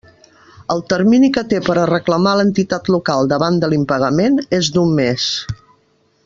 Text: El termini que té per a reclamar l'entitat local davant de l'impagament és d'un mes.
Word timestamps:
El 0.75 0.79
termini 0.93 1.27
que 1.35 1.43
té 1.51 1.59
per 1.67 1.75
a 1.81 1.83
reclamar 1.91 2.33
l'entitat 2.39 2.91
local 2.95 3.31
davant 3.35 3.61
de 3.65 3.71
l'impagament 3.75 4.41
és 4.63 4.73
d'un 4.79 4.99
mes. 5.03 5.29